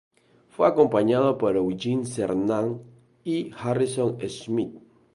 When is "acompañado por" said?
0.67-1.55